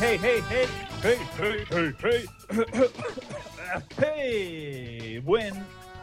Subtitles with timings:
[0.00, 0.66] hey, hey, hey,
[1.02, 2.88] hey, hey, hey, hey.
[3.98, 5.54] hey, buen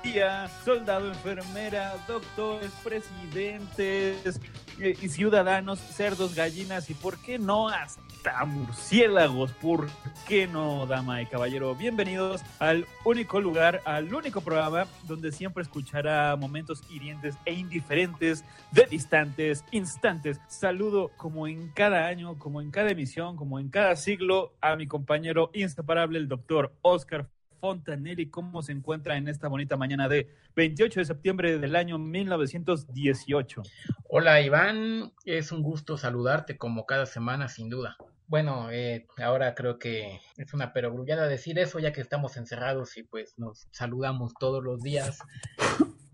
[0.03, 4.39] día, soldado, enfermera, doctores, presidentes,
[4.80, 8.02] eh, y ciudadanos, cerdos, gallinas y por qué no hasta
[8.45, 9.88] murciélagos, ¿por
[10.27, 11.75] qué no, dama y caballero?
[11.75, 18.85] Bienvenidos al único lugar, al único programa donde siempre escuchará momentos hirientes e indiferentes de
[18.88, 20.39] distantes instantes.
[20.47, 24.88] Saludo como en cada año, como en cada emisión, como en cada siglo a mi
[24.88, 28.30] compañero inseparable, el doctor Oscar Fontanelli.
[28.30, 33.61] ¿Cómo se encuentra en esta bonita mañana de 28 de septiembre del año 1918?
[34.09, 37.97] Hola Iván, es un gusto saludarte como cada semana sin duda.
[38.28, 43.04] Bueno, eh, ahora creo que es una perogrullada decir eso ya que estamos encerrados y
[43.04, 45.20] pues nos saludamos todos los días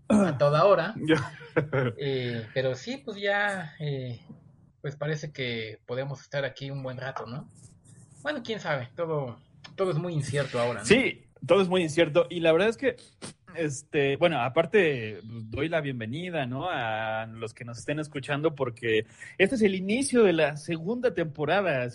[0.08, 0.94] a toda hora.
[1.98, 4.20] Eh, pero sí, pues ya, eh,
[4.80, 7.50] pues parece que podemos estar aquí un buen rato, ¿no?
[8.22, 9.38] Bueno, quién sabe, todo,
[9.76, 10.80] todo es muy incierto ahora.
[10.80, 10.86] ¿no?
[10.86, 12.96] Sí, todo es muy incierto y la verdad es que
[13.56, 16.68] este, bueno, aparte pues, doy la bienvenida, ¿no?
[16.70, 19.06] A los que nos estén escuchando porque
[19.38, 21.88] este es el inicio de la segunda temporada.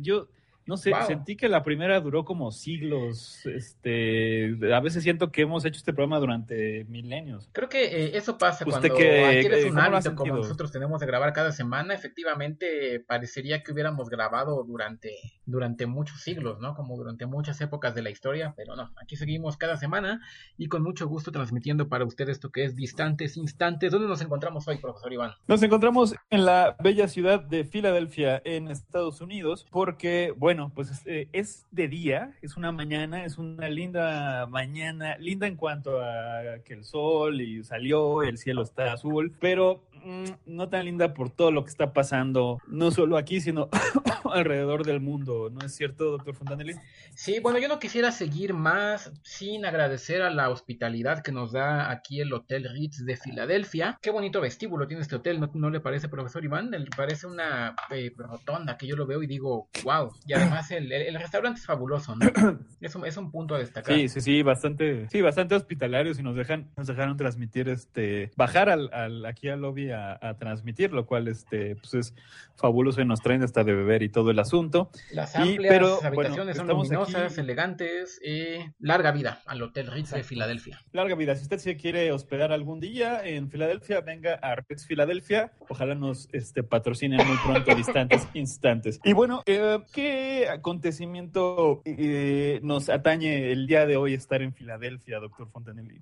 [0.00, 0.28] Yo
[0.66, 1.06] no sé, Wow.
[1.06, 3.44] sentí que la primera duró como siglos.
[3.46, 7.48] Este, a veces siento que hemos hecho este programa durante milenios.
[7.52, 11.00] Creo que eh, eso pasa ¿Usted cuando qué- adquieres qué- un hábito como nosotros tenemos
[11.00, 11.94] de grabar cada semana.
[11.94, 16.74] Efectivamente, parecería que hubiéramos grabado durante, durante muchos siglos, ¿no?
[16.74, 20.20] Como durante muchas épocas de la historia, pero no, aquí seguimos cada semana
[20.56, 23.90] y con mucho gusto transmitiendo para ustedes esto que es Distantes Instantes.
[23.92, 25.32] ¿Dónde nos encontramos hoy, profesor Iván?
[25.48, 31.06] Nos encontramos en la bella ciudad de Filadelfia, en Estados Unidos, porque, bueno, pues es,
[31.06, 36.58] eh, es de día, es una mañana, es una linda mañana, linda en cuanto a
[36.64, 41.30] que el sol y salió, el cielo está azul, pero mm, no tan linda por
[41.30, 43.68] todo lo que está pasando, no solo aquí, sino
[44.32, 46.74] alrededor del mundo, ¿no es cierto, doctor Fontanelli?
[47.14, 51.90] Sí, bueno, yo no quisiera seguir más sin agradecer a la hospitalidad que nos da
[51.90, 53.98] aquí el Hotel Ritz de Filadelfia.
[54.00, 56.70] Qué bonito vestíbulo tiene este hotel, ¿no, no le parece, profesor Iván?
[56.70, 60.10] Le parece una eh, rotonda que yo lo veo y digo, wow.
[60.26, 62.26] Y además el, el- el restaurante es fabuloso, ¿no?
[62.80, 63.94] Es un, es un punto a destacar.
[63.94, 68.68] Sí, sí, sí, bastante, sí, bastante hospitalarios y nos dejan, nos dejaron transmitir, este, bajar
[68.68, 72.14] al, al- aquí al lobby a, a transmitir, lo cual, este, pues es
[72.56, 74.90] fabuloso y nos traen hasta de beber y todo el asunto.
[75.12, 78.20] Las Y- amplias pero, bueno, habitaciones son estamos luminosas, aquí- elegantes.
[78.24, 80.22] eh, larga vida al Hotel Ritz de.
[80.24, 80.80] Filadelfia.
[80.92, 81.36] Larga vida.
[81.36, 85.52] Si usted se quiere hospedar algún día en Filadelfia, venga a Ritz Filadelfia.
[85.68, 88.98] Ojalá nos este, patrocinen muy pronto, distantes instantes.
[89.04, 95.18] Y bueno, eh, ¿qué acontecimiento eh, nos atañe el día de hoy estar en Filadelfia,
[95.18, 96.00] doctor Fontanelli?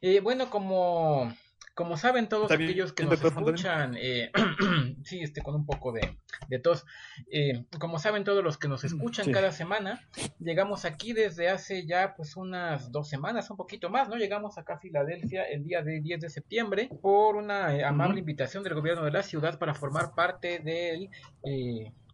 [0.00, 1.32] Eh, bueno, como,
[1.74, 4.30] como saben todos ¿Está bien, aquellos que nos escuchan, eh,
[5.02, 6.84] sí, este, con un poco de, de tos,
[7.32, 9.32] eh, como saben todos los que nos escuchan Sí.
[9.32, 10.08] cada semana,
[10.38, 14.16] llegamos aquí desde hace ya pues unas dos semanas, un poquito más, ¿no?
[14.16, 18.62] Llegamos acá a Filadelfia el día de 10 de septiembre por una eh, amable invitación
[18.62, 21.10] del gobierno de la ciudad para formar parte del...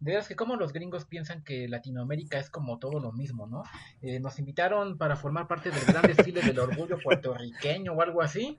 [0.00, 3.64] De veras que como los gringos piensan que Latinoamérica es como todo lo mismo, ¿no?
[4.00, 8.58] Eh, nos invitaron para formar parte del gran desfile del orgullo puertorriqueño o algo así.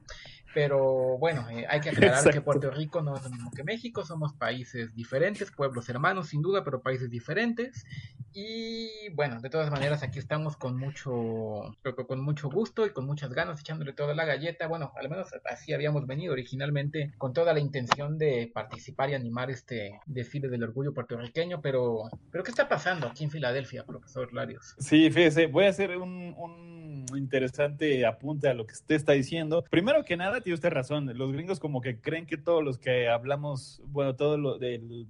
[0.53, 2.41] Pero bueno, eh, hay que aclarar que.
[2.41, 6.63] Puerto Rico no es lo mismo que México, somos países diferentes, pueblos hermanos sin duda,
[6.63, 7.85] pero países diferentes.
[8.33, 11.75] Y bueno, de todas maneras aquí estamos con mucho,
[12.07, 14.67] con mucho gusto y con muchas ganas, echándole toda la galleta.
[14.67, 19.49] Bueno, al menos así habíamos venido originalmente, con toda la intención de participar y animar
[19.51, 21.30] este desfile del orgullo puertorriqueño.
[21.61, 24.75] Pero, pero ¿qué está pasando aquí en Filadelfia, profesor Larios?
[24.79, 29.63] Sí, fíjese, voy a hacer un, un interesante apunte a lo que usted está diciendo.
[29.69, 31.11] Primero que nada, tiene usted razón.
[31.17, 35.07] Los gringos como que creen que todos los que hablamos, bueno, todo lo del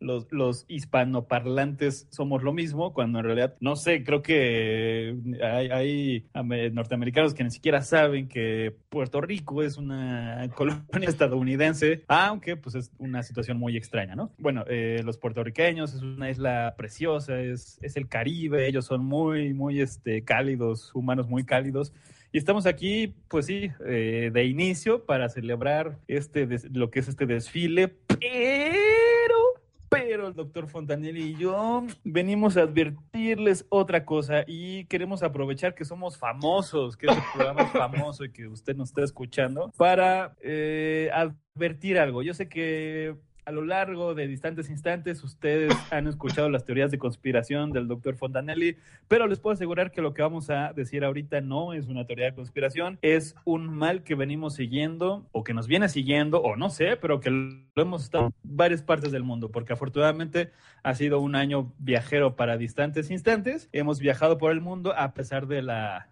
[0.00, 6.26] los, los hispanoparlantes somos lo mismo, cuando en realidad, no sé, creo que hay, hay
[6.34, 12.74] ame- norteamericanos que ni siquiera saben que Puerto Rico es una colonia estadounidense, aunque pues
[12.74, 14.30] es una situación muy extraña, ¿no?
[14.38, 19.52] Bueno, eh, los puertorriqueños es una isla preciosa, es, es el Caribe, ellos son muy,
[19.54, 21.92] muy este, cálidos, humanos muy cálidos.
[22.30, 27.24] Y estamos aquí, pues sí, eh, de inicio para celebrar este lo que es este
[27.24, 29.34] desfile, pero,
[29.88, 35.84] pero el doctor Fontanelli y yo venimos a advertirles otra cosa y queremos aprovechar que
[35.84, 41.98] somos famosos, que este programa famoso y que usted nos está escuchando, para eh, advertir
[41.98, 42.22] algo.
[42.22, 43.16] Yo sé que
[43.48, 48.14] a lo largo de distantes instantes ustedes han escuchado las teorías de conspiración del doctor
[48.14, 48.76] Fontanelli,
[49.08, 52.26] pero les puedo asegurar que lo que vamos a decir ahorita no es una teoría
[52.26, 56.68] de conspiración, es un mal que venimos siguiendo o que nos viene siguiendo, o no
[56.68, 60.52] sé, pero que lo hemos estado en varias partes del mundo, porque afortunadamente
[60.82, 63.70] ha sido un año viajero para distantes instantes.
[63.72, 66.10] Hemos viajado por el mundo a pesar de la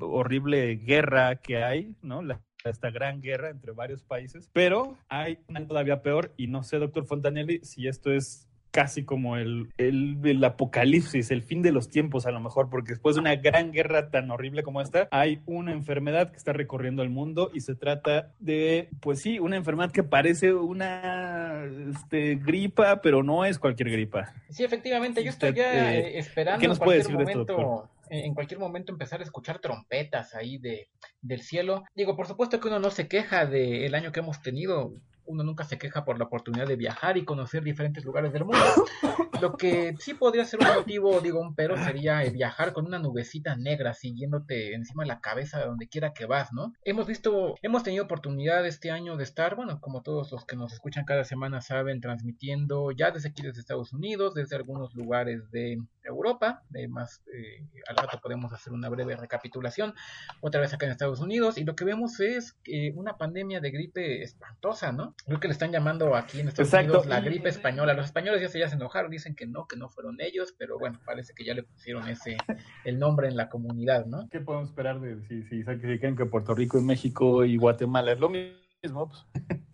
[0.00, 2.20] horrible guerra que hay, ¿no?
[2.64, 7.06] Esta gran guerra entre varios países, pero hay una todavía peor y no sé, doctor
[7.06, 12.26] Fontanelli, si esto es casi como el, el, el, apocalipsis, el fin de los tiempos
[12.26, 15.72] a lo mejor, porque después de una gran guerra tan horrible como esta, hay una
[15.72, 20.02] enfermedad que está recorriendo el mundo y se trata de, pues sí, una enfermedad que
[20.02, 24.34] parece una este, gripa, pero no es cualquier gripa.
[24.50, 27.38] Sí, efectivamente, yo estoy ya eh, esperando ¿qué nos puede decir momento...
[27.38, 27.97] de esto, doctor?
[28.10, 30.88] En cualquier momento empezar a escuchar trompetas ahí de,
[31.20, 31.84] del cielo.
[31.94, 34.94] Digo, por supuesto que uno no se queja del año que hemos tenido.
[35.28, 38.58] Uno nunca se queja por la oportunidad de viajar y conocer diferentes lugares del mundo.
[39.40, 43.54] Lo que sí podría ser un motivo, digo, un pero sería viajar con una nubecita
[43.54, 46.72] negra siguiéndote encima de la cabeza de donde quiera que vas, ¿no?
[46.84, 50.72] Hemos visto, hemos tenido oportunidad este año de estar, bueno, como todos los que nos
[50.72, 55.78] escuchan cada semana saben, transmitiendo ya desde aquí desde Estados Unidos, desde algunos lugares de
[56.02, 59.94] Europa, de más eh, al rato podemos hacer una breve recapitulación,
[60.40, 63.70] otra vez acá en Estados Unidos, y lo que vemos es eh, una pandemia de
[63.70, 65.14] gripe espantosa, ¿no?
[65.26, 67.00] Creo que le están llamando aquí en Estados Exacto.
[67.00, 67.92] Unidos la gripe española.
[67.94, 70.78] Los españoles ya se, ya se enojaron, dicen que no, que no fueron ellos, pero
[70.78, 72.36] bueno, parece que ya le pusieron ese
[72.84, 74.28] el nombre en la comunidad, ¿no?
[74.30, 78.20] ¿Qué podemos esperar de si, si, creen que Puerto Rico y México y Guatemala es
[78.20, 78.58] lo mismo?
[78.80, 79.26] Pues.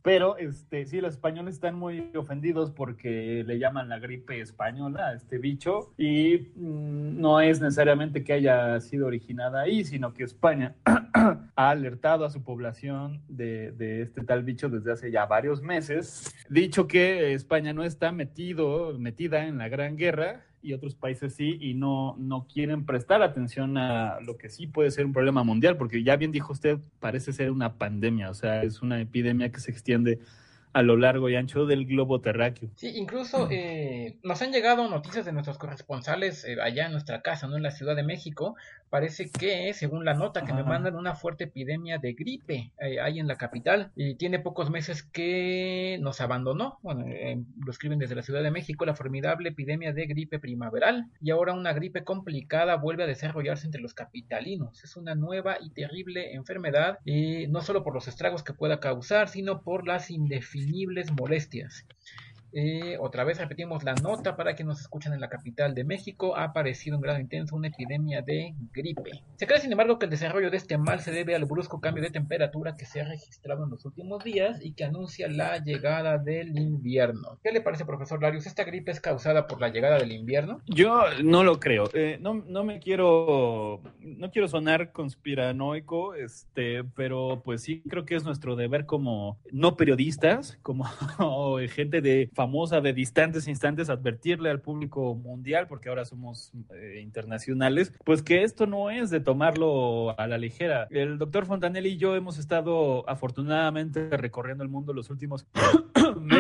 [0.03, 5.15] Pero este, sí, los españoles están muy ofendidos porque le llaman la gripe española a
[5.15, 10.77] este bicho y mmm, no es necesariamente que haya sido originada ahí, sino que España
[11.57, 16.35] ha alertado a su población de, de, este tal bicho desde hace ya varios meses.
[16.49, 21.59] Dicho que España no está metido, metida en la gran guerra y otros países sí,
[21.61, 25.77] y no, no quieren prestar atención a lo que sí puede ser un problema mundial,
[25.77, 29.61] porque ya bien dijo usted, parece ser una pandemia, o sea, es una epidemia que
[29.61, 30.21] se extiende
[30.75, 32.69] a lo largo y ancho del globo terráqueo.
[32.75, 37.47] Sí, incluso eh, nos han llegado noticias de nuestros corresponsales eh, allá en nuestra casa,
[37.47, 37.57] ¿no?
[37.57, 38.57] En la Ciudad de México.
[38.95, 40.63] Parece que, según la nota que Ajá.
[40.63, 43.91] me mandan, una fuerte epidemia de gripe eh, ahí en la capital.
[43.97, 46.79] Y tiene pocos meses que nos abandonó.
[46.81, 51.07] Bueno, eh, lo escriben desde la Ciudad de México, la formidable epidemia de gripe primaveral.
[51.21, 54.85] Y ahora una gripe complicada vuelve a desarrollarse entre los capitalinos.
[54.85, 59.29] Es una nueva y terrible enfermedad, eh, no solo por los estragos que pueda causar,
[59.29, 60.09] sino por las
[60.65, 61.85] indefinibles molestias.
[62.57, 66.37] Eh, otra vez repetimos la nota para quienes nos escuchan en la capital de México.
[66.37, 69.11] Ha aparecido en grado intenso una epidemia de gripe.
[69.37, 72.05] Se cree, sin embargo, que el desarrollo de este mal se debe al brusco cambio
[72.05, 76.19] de temperatura que se ha registrado en los últimos días y que anuncia la llegada
[76.19, 77.41] del invierno.
[77.43, 78.47] ¿Qué le parece, profesor Larios?
[78.47, 80.61] ¿Esta gripe es causada por la llegada del invierno?
[80.67, 81.91] Yo no lo creo.
[81.93, 88.15] Eh, no, no me quiero, no quiero sonar conspiranoico, este, pero pues sí creo que
[88.15, 90.85] es nuestro deber como no periodistas, como
[91.69, 97.91] gente de famosa de distantes instantes advertirle al público mundial, porque ahora somos eh, internacionales,
[98.05, 100.87] pues que esto no es de tomarlo a la ligera.
[100.91, 105.47] El doctor Fontanelli y yo hemos estado afortunadamente recorriendo el mundo los últimos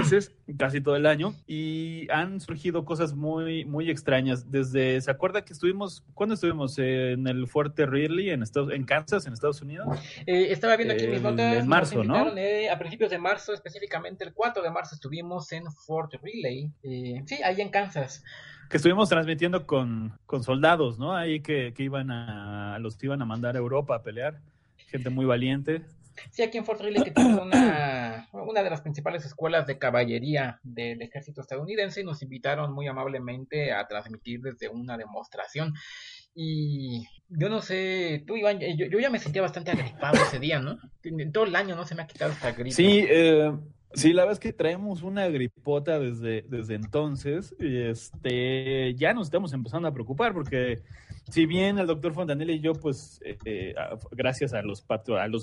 [0.05, 4.51] meses, casi todo el año, y han surgido cosas muy, muy extrañas.
[4.51, 6.79] Desde, ¿se acuerda que estuvimos, ¿cuándo estuvimos?
[6.79, 9.87] Eh, en el Fuerte Ridley, en, Estados, en Kansas, en Estados Unidos.
[10.27, 11.57] Eh, estaba viendo aquí mis notas.
[11.57, 12.37] En marzo, ¿no?
[12.37, 16.71] Eh, a principios de marzo, específicamente el 4 de marzo, estuvimos en Fort Riley.
[16.83, 18.23] Eh, sí, ahí en Kansas.
[18.69, 21.15] Que estuvimos transmitiendo con, con soldados, ¿no?
[21.15, 24.41] Ahí que, que, iban a, los iban a mandar a Europa a pelear.
[24.89, 25.83] Gente muy valiente.
[26.30, 30.61] Sí, aquí en Fort Riley, que tiene una, una de las principales escuelas de caballería
[30.62, 35.75] del ejército estadounidense, y nos invitaron muy amablemente a transmitir desde una demostración.
[36.35, 40.59] Y yo no sé, tú Iván, yo, yo ya me sentía bastante agripado ese día,
[40.59, 40.78] ¿no?
[41.33, 42.73] Todo el año no se me ha quitado esta gripe.
[42.73, 43.52] Sí, eh,
[43.94, 49.28] Sí, la verdad es que traemos una gripota desde, desde entonces y este, ya nos
[49.28, 50.83] estamos empezando a preocupar porque
[51.31, 53.75] si bien el doctor Fontanelli y yo, pues, eh, eh,
[54.12, 54.85] gracias a los,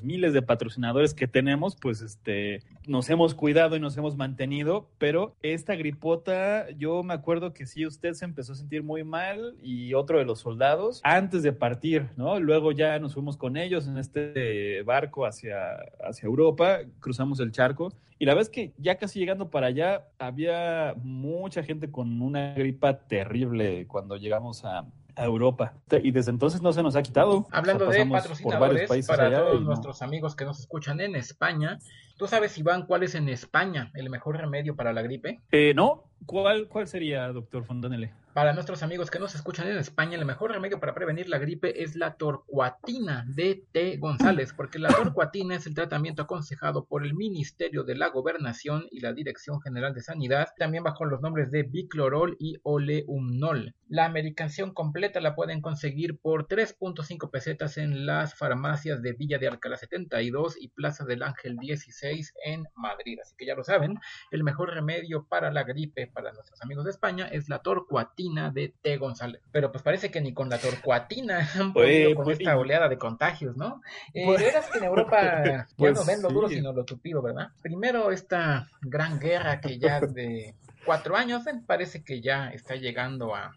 [0.04, 5.36] miles de patrocinadores que tenemos, pues, este, nos hemos cuidado y nos hemos mantenido, pero
[5.42, 9.94] esta gripota, yo me acuerdo que sí, usted se empezó a sentir muy mal y
[9.94, 12.40] otro de los soldados antes de partir, ¿no?
[12.40, 17.92] Luego ya nos fuimos con ellos en este barco hacia, hacia Europa, cruzamos el charco
[18.22, 23.00] y la vez que ya casi llegando para allá, había mucha gente con una gripa
[23.00, 24.86] terrible cuando llegamos a,
[25.16, 25.74] Europa.
[26.04, 27.48] Y desde entonces no se nos ha quitado.
[27.52, 31.80] Hablando de patrocinadores, para todos nuestros amigos que nos escuchan en España,
[32.18, 35.40] ¿tú sabes, Iván, cuál es en España el mejor remedio para la gripe?
[35.52, 38.14] Eh, no, ¿Cuál, ¿Cuál sería, doctor Fondanele?
[38.34, 41.84] Para nuestros amigos que nos escuchan en España, el mejor remedio para prevenir la gripe
[41.84, 43.98] es la torcuatina de T.
[43.98, 49.02] González, porque la torcuatina es el tratamiento aconsejado por el Ministerio de la Gobernación y
[49.02, 53.76] la Dirección General de Sanidad, también bajo los nombres de biclorol y oleumnol.
[53.90, 59.50] La medicación completa la pueden conseguir por 3.5 pesetas en las farmacias de Villa de
[59.50, 63.20] Alcalá 72 y Plaza del Ángel 16 en Madrid.
[63.22, 64.00] Así que ya lo saben,
[64.32, 68.21] el mejor remedio para la gripe para nuestros amigos de España es la torcuatina
[68.54, 68.98] de T.
[68.98, 69.42] González.
[69.52, 72.98] Pero pues parece que ni con la torcuatina han podido con pues, esta oleada de
[72.98, 73.82] contagios, ¿no?
[74.14, 77.50] Eh, pues, que en Europa ya pues, no ven lo duro sino lo tupido, ¿verdad?
[77.62, 83.36] Primero esta gran guerra que ya de cuatro años eh, parece que ya está llegando
[83.36, 83.54] a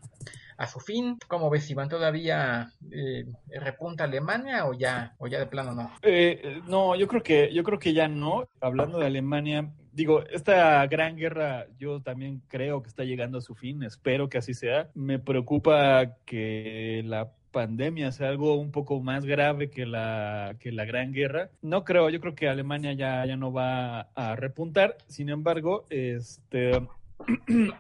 [0.57, 1.19] a su fin.
[1.29, 1.89] ¿Cómo ves, Iván?
[1.89, 3.25] ¿Todavía eh,
[3.61, 5.91] repunta Alemania o ya, o ya de plano no?
[6.03, 8.47] Eh, no, yo creo que, yo creo que ya no.
[8.61, 13.55] Hablando de Alemania, digo, esta gran guerra yo también creo que está llegando a su
[13.55, 14.91] fin, espero que así sea.
[14.95, 20.85] Me preocupa que la pandemia sea algo un poco más grave que la, que la
[20.85, 21.51] gran guerra.
[21.63, 24.97] No creo, yo creo que Alemania ya, ya no va a repuntar.
[25.07, 26.73] Sin embargo, este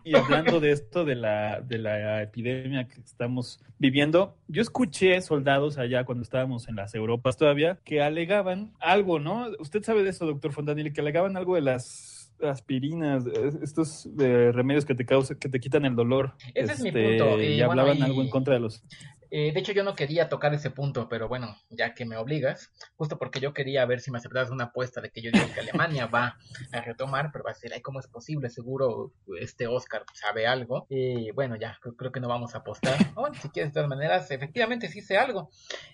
[0.05, 5.79] y hablando de esto, de la, de la epidemia que estamos viviendo, yo escuché soldados
[5.79, 9.49] allá cuando estábamos en las Europas todavía que alegaban algo, ¿no?
[9.59, 13.25] Usted sabe de eso, doctor Fontanilli, que alegaban algo de las aspirinas,
[13.63, 16.35] estos eh, remedios que te causan, que te quitan el dolor.
[16.55, 17.39] Ese es mi punto.
[17.39, 18.83] Este, y, hablaban algo en contra de los
[19.31, 22.71] eh, de hecho, yo no quería tocar ese punto, pero bueno, ya que me obligas,
[22.97, 25.61] justo porque yo quería ver si me aceptabas una apuesta de que yo digo que
[25.61, 26.39] Alemania va
[26.73, 28.51] a retomar, pero va a decir, ay, ¿cómo es posible?
[28.51, 30.87] Seguro este Oscar sabe algo.
[30.89, 32.95] Y bueno, ya, creo, que no vamos a apostar.
[33.15, 35.49] Bueno, si quieres, de todas maneras, efectivamente sí sé algo.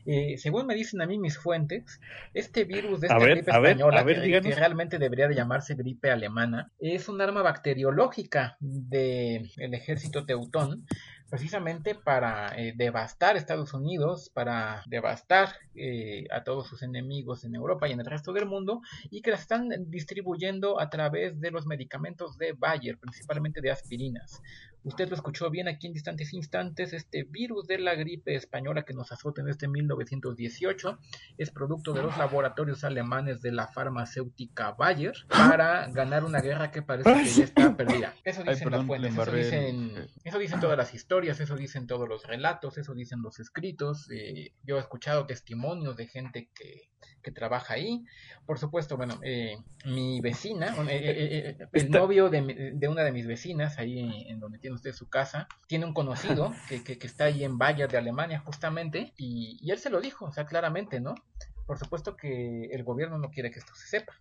[0.04, 2.00] Eh, según me dicen a mí mis fuentes,
[2.34, 7.20] este virus de esta gripe española, que, realmente debería de llamarse gripe alemana, es un
[7.20, 10.86] arma bacteriológica del ejército teutón
[11.30, 17.88] precisamente para eh, devastar Estados Unidos, para devastar eh, a todos sus enemigos en Europa
[17.88, 21.66] y en el resto del mundo, y que las están distribuyendo a través de los
[21.66, 24.42] medicamentos de Bayer, principalmente de aspirinas.
[24.82, 28.94] Usted lo escuchó bien aquí en distantes instantes, este virus de la gripe española que
[28.94, 30.98] nos azota en este 1918
[31.36, 36.82] es producto de los laboratorios alemanes de la farmacéutica Bayer para ganar una guerra que
[36.82, 38.14] parece que ya está perdida.
[38.24, 42.26] Eso dicen las fuentes, eso dicen, eso dicen todas las historias, eso dicen todos los
[42.26, 44.10] relatos, eso dicen los escritos.
[44.10, 46.90] Eh, yo he escuchado testimonios de gente que
[47.22, 48.04] que trabaja ahí.
[48.46, 53.26] Por supuesto, bueno, eh, mi vecina, eh, eh, el novio de, de, una de mis
[53.26, 57.44] vecinas, ahí en donde tiene usted su casa, tiene un conocido que, que, está ahí
[57.44, 61.14] en Bayer de Alemania justamente, y, y, él se lo dijo, o sea, claramente, ¿no?
[61.66, 64.14] Por supuesto que el gobierno no quiere que esto se sepa,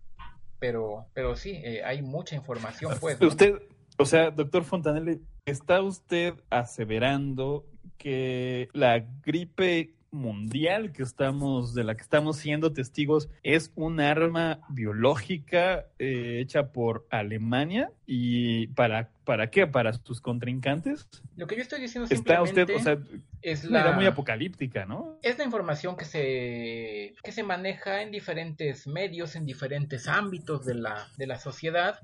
[0.60, 3.20] pero, pero sí, hay mucha información, pues.
[3.22, 3.56] Usted,
[3.98, 7.66] o sea, doctor Fontanelli, ¿está usted aseverando
[7.98, 14.62] que la gripe mundial que estamos, de la que estamos siendo testigos, es un arma
[14.70, 21.08] biológica eh, hecha por Alemania y para para qué, para sus contrincantes.
[21.36, 22.98] Lo que yo estoy diciendo simplemente Está usted, o sea,
[23.44, 25.20] es la muy apocalíptica, ¿no?
[25.22, 30.74] Es la información que se que se maneja en diferentes medios, en diferentes ámbitos de
[30.74, 32.00] la de la sociedad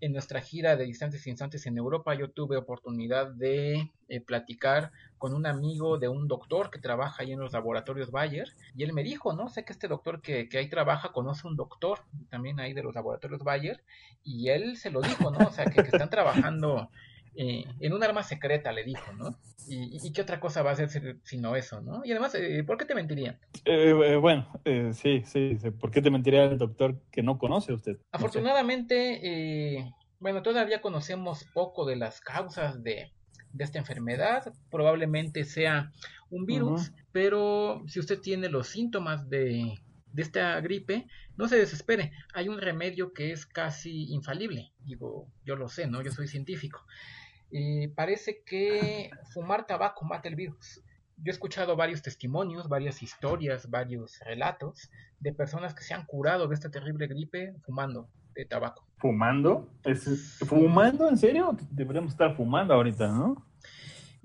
[0.00, 5.34] en nuestra gira de distantes instantes en Europa yo tuve oportunidad de eh, platicar con
[5.34, 9.02] un amigo de un doctor que trabaja ahí en los laboratorios Bayer y él me
[9.02, 9.48] dijo, ¿no?
[9.48, 12.00] Sé que este doctor que, que ahí trabaja conoce un doctor
[12.30, 13.82] también ahí de los laboratorios Bayer
[14.22, 15.46] y él se lo dijo, ¿no?
[15.46, 16.90] O sea, que, están trabajando
[17.40, 19.38] eh, en un arma secreta, le dijo, ¿no?
[19.68, 22.02] ¿Y, qué otra cosa va a hacer sino eso, no?
[22.04, 23.38] Y además, eh, ¿por qué te mentirían?
[24.20, 24.50] bueno,
[24.92, 27.98] sí, sí, ¿por qué te mentiría el doctor que no conoce usted?
[28.10, 33.12] Afortunadamente, bueno, todavía conocemos poco de las causas de,
[33.52, 34.52] de esta enfermedad.
[34.68, 35.92] Probablemente sea
[36.30, 39.78] un virus, pero si usted tiene los síntomas de,
[40.12, 42.12] de esta gripe, no se desespere.
[42.34, 44.72] Hay un remedio que es casi infalible.
[44.84, 46.02] Digo, yo lo sé, ¿no?
[46.02, 46.84] Yo soy científico.
[47.50, 50.82] Y parece que fumar tabaco mata el virus.
[51.16, 56.46] yo he escuchado varios testimonios, varias historias, varios relatos de personas que se han curado
[56.46, 58.86] de esta terrible gripe fumando de tabaco.
[58.98, 59.68] ¿Fumando?
[60.46, 61.08] ¿Fumando?
[61.08, 61.56] ¿En serio?
[61.70, 63.47] Deberíamos estar fumando ahorita, ¿no?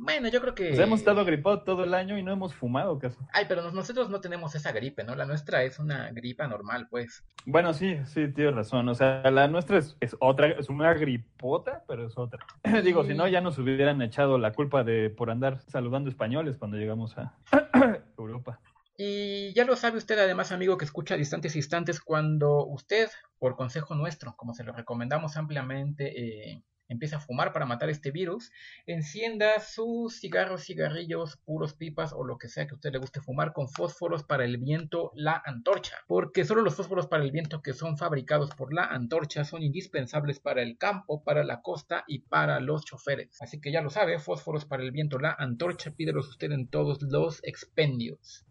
[0.04, 0.76] Bueno, yo creo que...
[0.76, 3.18] Hemos estado gripados todo el año y no hemos fumado casi.
[3.32, 5.16] Ay, pero nosotros no tenemos esa gripe, ¿no?
[5.16, 7.24] La nuestra es una gripa normal, pues.
[7.46, 8.90] Bueno, sí, sí, tienes razón.
[8.90, 12.46] O sea, la nuestra es, otra, es una gripota, pero es otra.
[12.84, 16.76] Digo, si no, ya nos hubieran echado la culpa de por andar saludando españoles cuando
[16.76, 17.38] llegamos a
[18.18, 18.60] Europa.
[18.98, 23.96] Y ya lo sabe usted, además, amigo, que escucha distantes instantes, cuando usted, por consejo
[23.96, 28.52] nuestro, como se lo recomendamos ampliamente, eh, empieza a fumar para matar este virus,
[28.86, 33.54] encienda sus cigarros, cigarrillos, puros pipas o lo que sea que usted le guste fumar
[33.54, 35.98] con fósforos para el viento, la antorcha.
[36.08, 40.40] Porque solo los fósforos para el viento que son fabricados por la antorcha son indispensables
[40.40, 43.42] para el campo, para la costa y para los choferes.
[43.42, 47.02] Así que ya lo sabe, fósforos para el viento, la antorcha, pídelos usted en todos
[47.02, 48.46] los expendios.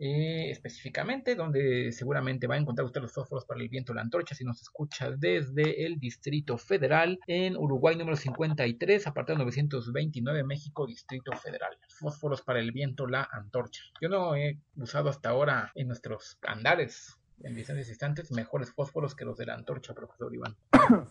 [0.00, 4.34] Eh, específicamente, donde seguramente va a encontrar usted los fósforos para el viento la antorcha
[4.34, 11.32] si nos escucha desde el Distrito Federal en Uruguay número 53, apartado 929, México, Distrito
[11.32, 11.76] Federal.
[11.88, 13.82] Fósforos para el viento la antorcha.
[14.00, 19.24] Yo no he usado hasta ahora en nuestros andares en distancias instantes mejores fósforos que
[19.24, 20.54] los de la antorcha, profesor Iván.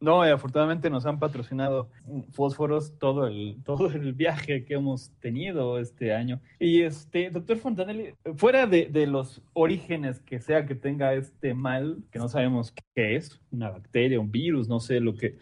[0.00, 1.90] No, afortunadamente nos han patrocinado
[2.32, 6.40] fósforos todo el, todo el viaje que hemos tenido este año.
[6.58, 12.02] Y este, doctor Fontanelli, fuera de, de los orígenes que sea que tenga este mal,
[12.10, 15.36] que no sabemos qué es, una bacteria, un virus, no sé lo que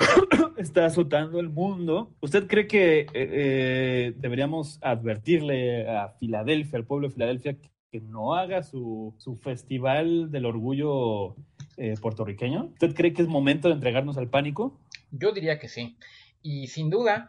[0.56, 2.10] está azotando el mundo.
[2.20, 7.56] ¿Usted cree que eh, eh, deberíamos advertirle a Filadelfia, al pueblo de Filadelfia,
[7.90, 11.34] que no haga su, su festival del orgullo
[11.76, 12.70] eh, puertorriqueño?
[12.72, 14.78] ¿Usted cree que es momento de entregarnos al pánico?
[15.10, 15.96] Yo diría que sí.
[16.42, 17.28] Y sin duda,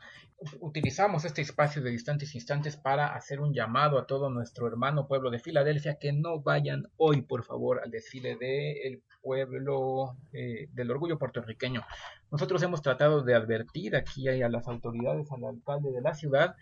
[0.59, 5.29] utilizamos este espacio de distantes instantes para hacer un llamado a todo nuestro hermano pueblo
[5.29, 11.19] de Filadelfia que no vayan hoy, por favor, al desfile del pueblo eh, del orgullo
[11.19, 11.83] puertorriqueño.
[12.31, 16.55] Nosotros hemos tratado de advertir aquí a las autoridades, al alcalde de la ciudad,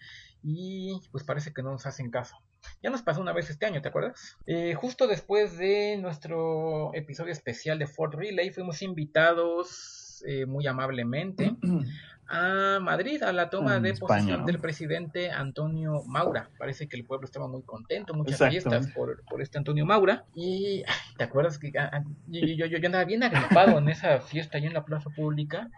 [0.43, 2.35] y pues parece que no nos hacen caso.
[2.81, 4.37] Ya nos pasó una vez este año, ¿te acuerdas?
[4.45, 11.55] Eh, justo después de nuestro episodio especial de Fort Relay fuimos invitados eh, muy amablemente
[12.29, 16.49] a Madrid a la toma de posesión del presidente Antonio Maura.
[16.57, 20.25] Parece que el pueblo estaba muy contento, muchas fiestas por, por, este Antonio Maura.
[20.35, 20.83] Y
[21.17, 24.67] ¿te acuerdas que ah, ah, yo, yo, yo, andaba bien agripado en esa fiesta allí
[24.67, 25.69] en la plaza pública?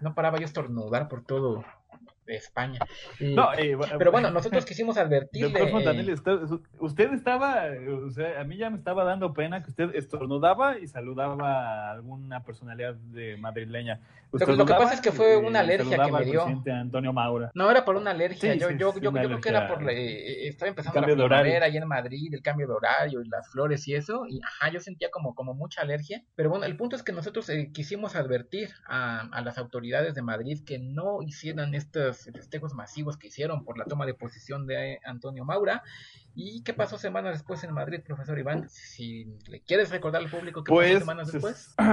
[0.00, 1.64] No paraba yo a estornudar por todo
[2.30, 2.78] de España.
[3.18, 6.14] pero bueno, nosotros quisimos advertirle.
[6.78, 7.64] usted, estaba,
[8.06, 11.92] o sea, a mí ya me estaba dando pena que usted estornudaba y saludaba a
[11.92, 14.00] alguna personalidad de madrileña.
[14.32, 16.46] Lo, que pasa es que fue una alergia que me dio.
[16.46, 17.50] Antonio Maura.
[17.54, 18.54] No, era por una alergia.
[18.54, 19.82] yo, yo, yo, creo que era por.
[19.90, 23.50] Eh, eh, estaba empezando la primavera ahí en Madrid, el cambio de horario y las
[23.50, 24.26] flores y eso.
[24.28, 26.22] Y ajá, yo sentía como, como mucha alergia.
[26.36, 30.22] Pero bueno, el punto es que nosotros eh, quisimos advertir a, a las autoridades de
[30.22, 35.00] Madrid que no hicieran estas festejos masivos que hicieron por la toma de posición de
[35.04, 35.82] Antonio Maura.
[36.34, 38.68] ¿Y qué pasó semanas después en Madrid, profesor Iván?
[38.68, 41.74] Si le quieres recordar al público qué pasó pues, semanas después.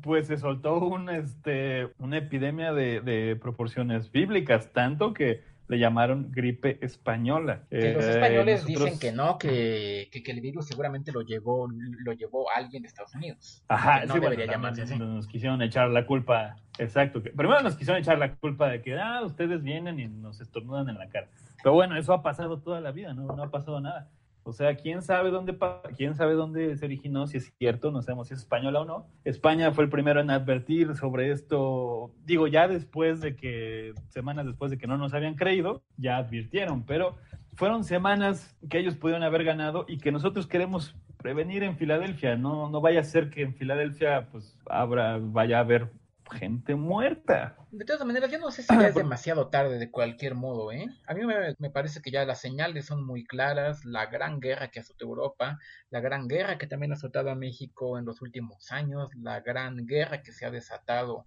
[0.00, 6.30] Pues se soltó un, este, una epidemia de, de proporciones bíblicas, tanto que le llamaron
[6.30, 7.62] gripe española.
[7.70, 12.12] Que los eh, españoles dicen que no, que, que, el virus seguramente lo llevó, lo
[12.12, 13.62] llevó alguien de Estados Unidos.
[13.68, 14.98] Ajá, no debería llamarse así.
[14.98, 17.22] Nos quisieron echar la culpa, exacto.
[17.22, 20.98] primero nos quisieron echar la culpa de que, ah, ustedes vienen y nos estornudan en
[20.98, 21.28] la cara.
[21.62, 23.34] Pero bueno, eso ha pasado toda la vida, ¿no?
[23.34, 24.08] No ha pasado nada.
[24.44, 25.56] O sea, quién sabe dónde
[25.96, 29.06] quién sabe dónde se originó, si es cierto, no sabemos si es española o no.
[29.24, 34.70] España fue el primero en advertir sobre esto, digo, ya después de que, semanas después
[34.70, 37.16] de que no nos habían creído, ya advirtieron, pero
[37.54, 42.36] fueron semanas que ellos pudieron haber ganado y que nosotros queremos prevenir en Filadelfia.
[42.36, 45.90] No, no vaya a ser que en Filadelfia pues habrá, vaya a haber
[46.32, 47.56] gente muerta.
[47.70, 50.86] De todas maneras, yo no sé si ya es demasiado tarde de cualquier modo, ¿eh?
[51.06, 54.80] A mí me, parece que ya las señales son muy claras, la gran guerra que
[54.80, 55.58] azotó Europa,
[55.90, 59.86] la gran guerra que también ha azotado a México en los últimos años, la gran
[59.86, 61.26] guerra que se ha desatado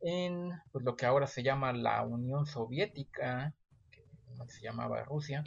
[0.00, 3.54] en pues, lo que ahora se llama la Unión Soviética,
[4.46, 5.44] se llamaba Rusia,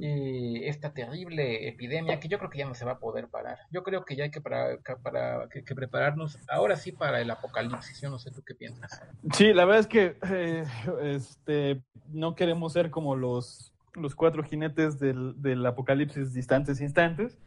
[0.00, 3.58] y esta terrible epidemia que yo creo que ya no se va a poder parar.
[3.70, 8.00] Yo creo que ya hay que, para, para que, prepararnos ahora sí para el apocalipsis.
[8.00, 9.02] Yo no sé tú qué piensas.
[9.34, 10.64] Sí, la verdad es que eh,
[11.02, 17.38] este, no queremos ser como los, los cuatro jinetes del, del apocalipsis distantes instantes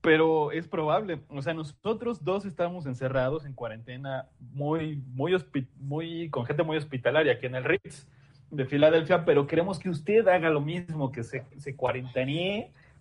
[0.00, 1.20] pero es probable.
[1.28, 5.36] O sea, nosotros dos estamos encerrados en cuarentena muy, muy,
[5.76, 8.06] muy, con gente muy hospitalaria aquí en el Ritz
[8.50, 11.76] de Filadelfia, pero queremos que usted haga lo mismo, que se, se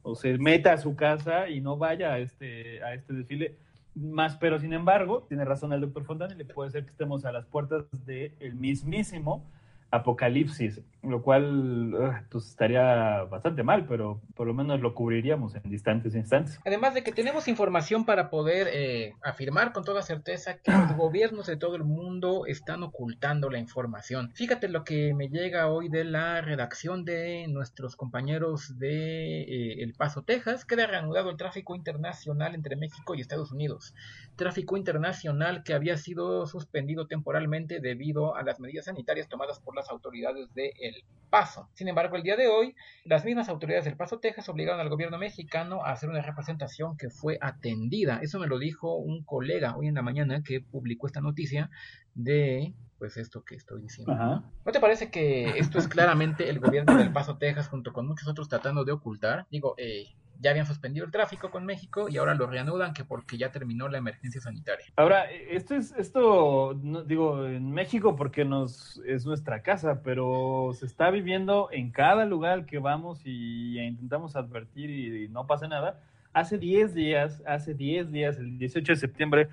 [0.01, 3.55] o se meta a su casa y no vaya a este, a este desfile.
[3.95, 7.31] Más, pero sin embargo, tiene razón el doctor Fontana, le puede ser que estemos a
[7.31, 9.43] las puertas del mismísimo
[9.91, 15.63] apocalipsis, lo cual uh, pues estaría bastante mal, pero por lo menos lo cubriríamos en
[15.69, 16.59] distantes instantes.
[16.65, 21.47] Además de que tenemos información para poder eh, afirmar con toda certeza que los gobiernos
[21.47, 24.31] de todo el mundo están ocultando la información.
[24.33, 29.93] Fíjate lo que me llega hoy de la redacción de nuestros compañeros de eh, El
[29.93, 33.95] Paso, Texas, queda reanudado el tráfico internacional entre México y Estados Unidos.
[34.35, 39.89] Tráfico internacional que había sido suspendido temporalmente debido a las medidas sanitarias tomadas por las
[39.89, 41.69] autoridades de El Paso.
[41.73, 45.17] Sin embargo, el día de hoy, las mismas autoridades del Paso, Texas, obligaron al gobierno
[45.17, 48.19] mexicano a hacer una representación que fue atendida.
[48.21, 51.69] Eso me lo dijo un colega hoy en la mañana que publicó esta noticia
[52.15, 54.11] de pues esto que estoy diciendo.
[54.11, 54.43] Ajá.
[54.65, 58.27] ¿No te parece que esto es claramente el gobierno del Paso, Texas, junto con muchos
[58.27, 59.47] otros tratando de ocultar?
[59.49, 60.07] Digo, eh,
[60.39, 63.89] ya habían suspendido el tráfico con México y ahora lo reanudan que porque ya terminó
[63.89, 64.85] la emergencia sanitaria.
[64.95, 70.85] Ahora, esto es, esto, no, digo, en México porque nos es nuestra casa, pero se
[70.85, 75.99] está viviendo en cada lugar que vamos y intentamos advertir y, y no pasa nada.
[76.31, 79.49] Hace 10 días, hace 10 días, el 18 de septiembre,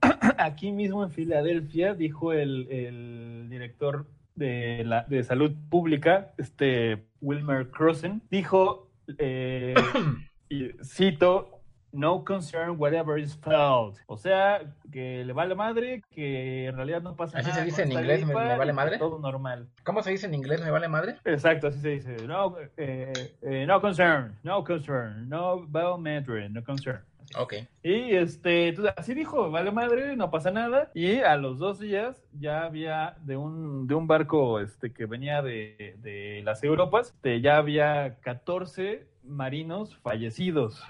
[0.38, 7.70] aquí mismo en Filadelfia, dijo el, el director de, la, de salud pública, este Wilmer
[7.70, 8.83] Crossen, dijo,
[9.18, 9.74] eh,
[10.48, 11.60] y cito,
[11.92, 13.96] no concern whatever is felt.
[14.06, 17.60] O sea, que le vale madre, que en realidad no pasa ¿Así nada.
[17.60, 18.98] se dice en inglés, me- gripa, me vale madre?
[18.98, 19.68] Todo normal.
[19.84, 20.60] ¿Cómo se dice en inglés?
[20.62, 21.16] ¿Me vale madre?
[21.24, 22.16] Exacto, así se dice.
[22.26, 23.12] No, eh,
[23.42, 27.00] eh, no concern, no concern, no madre, no concern.
[27.36, 27.54] Ok.
[27.82, 30.90] Y este, entonces, así dijo, vale madre, no pasa nada.
[30.94, 35.42] Y a los dos días ya había de un, de un barco este, que venía
[35.42, 40.82] de, de las Europas, este, ya había 14 marinos fallecidos.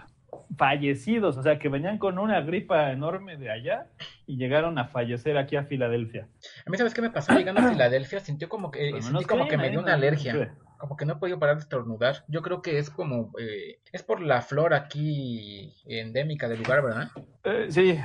[0.56, 3.86] Fallecidos, o sea, que venían con una gripa enorme de allá
[4.26, 6.28] y llegaron a fallecer aquí a Filadelfia.
[6.66, 8.20] A mí, ¿sabes qué me pasó llegando a Filadelfia?
[8.20, 9.70] Sintió como que, no sentí como creen, que me ¿eh?
[9.70, 10.54] dio una nos alergia.
[10.84, 12.24] Como que no he podido parar de estornudar.
[12.28, 17.08] Yo creo que es como, eh, es por la flora aquí endémica del lugar, ¿verdad?
[17.44, 17.98] Eh, sí,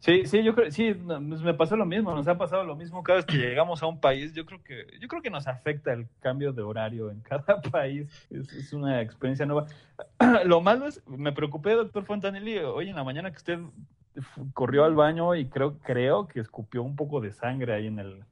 [0.00, 3.04] sí, sí, yo creo, sí, pues me pasó lo mismo, nos ha pasado lo mismo
[3.04, 4.32] cada vez que llegamos a un país.
[4.32, 8.10] Yo creo que, yo creo que nos afecta el cambio de horario en cada país.
[8.30, 9.66] Es, es una experiencia nueva.
[10.44, 13.60] Lo malo es, me preocupé, doctor Fontanelli, hoy en la mañana que usted
[14.54, 18.24] corrió al baño y creo, creo que escupió un poco de sangre ahí en el,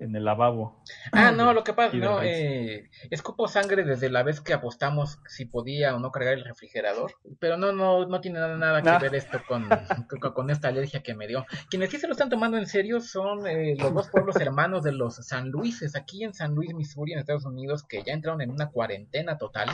[0.00, 0.82] en el lavabo.
[1.12, 5.44] Ah, no, lo que pasa, no, eh, escupo sangre desde la vez que apostamos si
[5.44, 8.98] podía o no cargar el refrigerador, pero no, no, no tiene nada, nada que Ah.
[8.98, 9.68] ver esto con,
[10.08, 11.46] con, con esta alergia que me dio.
[11.68, 14.92] Quienes sí se lo están tomando en serio son eh, los dos pueblos hermanos de
[14.92, 18.50] los San Luises, aquí en San Luis, Missouri, en Estados Unidos, que ya entraron en
[18.50, 19.68] una cuarentena total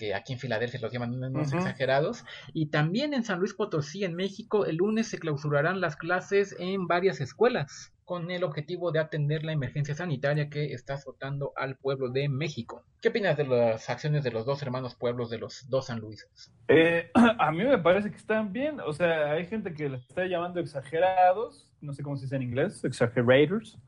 [0.00, 4.14] que aquí en Filadelfia los llaman unos exagerados, y también en San Luis Potosí, en
[4.14, 9.44] México, el lunes se clausurarán las clases en varias escuelas, con el objetivo de atender
[9.44, 12.82] la emergencia sanitaria que está azotando al pueblo de México.
[13.02, 16.50] ¿Qué opinas de las acciones de los dos hermanos pueblos de los dos San Luises?
[16.68, 18.80] Eh, a mí me parece que están bien.
[18.80, 22.42] O sea, hay gente que les está llamando exagerados, no sé cómo se dice en
[22.42, 23.78] inglés, exagerators.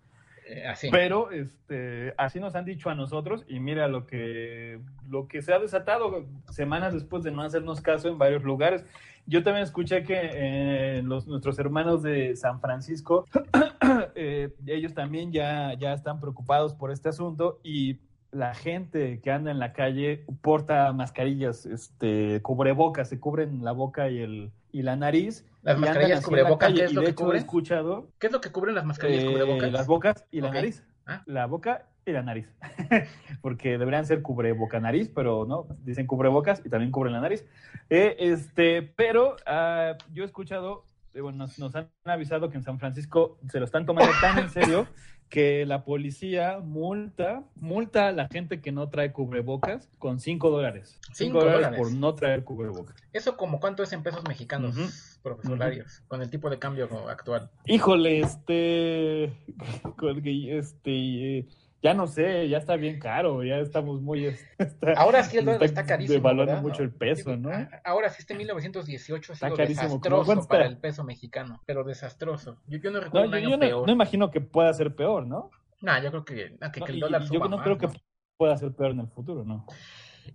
[0.47, 0.73] Eh.
[0.91, 5.53] Pero este, así nos han dicho a nosotros y mira lo que, lo que se
[5.53, 8.85] ha desatado semanas después de no hacernos caso en varios lugares.
[9.27, 13.27] Yo también escuché que eh, los, nuestros hermanos de San Francisco,
[14.17, 17.99] eh, ellos también ya, ya están preocupados por este asunto y
[18.33, 24.09] la gente que anda en la calle porta mascarillas, este, cubrebocas, se cubren la boca
[24.09, 25.47] y, el, y la nariz.
[25.63, 27.39] Las mascarillas cubrebocas, ¿qué es lo que cubren?
[27.39, 29.71] escuchado ¿Qué es lo que cubren las mascarillas eh, cubrebocas?
[29.71, 30.83] Las bocas y la nariz.
[31.07, 31.23] Ah.
[31.27, 32.49] La boca y la nariz.
[33.43, 37.45] Porque deberían ser cubreboca nariz, pero no, dicen cubrebocas y también cubren la nariz.
[37.91, 42.63] Eh, este, pero ah, yo he escuchado, eh, bueno, nos, nos han avisado que en
[42.63, 44.87] San Francisco se lo están tomando tan en serio
[45.33, 50.99] que la policía multa, multa a la gente que no trae cubrebocas con 5 dólares.
[51.05, 52.95] 5 Cinco dólares por no traer cubrebocas.
[53.15, 54.77] ¿Eso como cuánto es en pesos mexicanos,
[55.23, 57.49] profesorarios, con el tipo de cambio actual?
[57.65, 59.25] Híjole, este,
[60.59, 61.49] este, eh,
[61.83, 64.27] ya no sé, ya está bien caro, ya estamos muy,
[64.59, 66.15] está, Ahora sí el dólar está está carísimo.
[66.15, 66.63] devaluando ¿verdad?
[66.63, 67.69] mucho el peso, Digo, ¿no?
[67.85, 70.01] Ahora sí, este 1918 ha Está sido carísimo.
[70.01, 70.75] ¿Cómo desastroso para está?
[70.75, 72.63] el peso mexicano, pero desastroso.
[72.67, 73.87] Yo, yo no No, recuerdo yo, un año yo no, peor.
[73.87, 75.51] no imagino que pueda ser peor, ¿no?
[75.81, 77.87] Nah, yo creo que, que, No, que el dólar suba yo no más, creo que
[77.89, 77.93] ¿no?
[78.37, 79.67] pueda ser peor en el futuro, ¿no?